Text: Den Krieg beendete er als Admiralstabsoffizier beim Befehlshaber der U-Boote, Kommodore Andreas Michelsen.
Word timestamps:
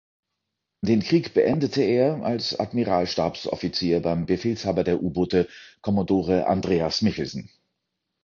Den 0.83 1.03
Krieg 1.03 1.35
beendete 1.35 1.83
er 1.83 2.23
als 2.23 2.59
Admiralstabsoffizier 2.59 4.01
beim 4.01 4.25
Befehlshaber 4.25 4.83
der 4.83 5.03
U-Boote, 5.03 5.47
Kommodore 5.81 6.47
Andreas 6.47 7.03
Michelsen. 7.03 7.51